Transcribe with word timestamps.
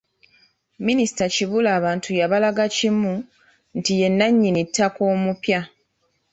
Minisita 0.87 1.25
Kibuule 1.35 1.69
abantu 1.79 2.09
yabalaga 2.19 2.65
kimu 2.75 3.13
nti 3.77 3.91
ye 3.99 4.07
nnannyini 4.11 4.61
ttaka 4.67 5.01
omupya. 5.13 5.59